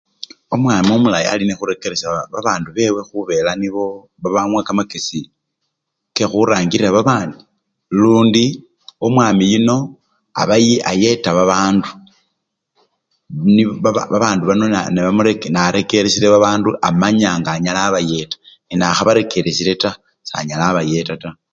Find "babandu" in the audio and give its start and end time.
11.39-11.89, 14.11-14.43, 16.29-16.69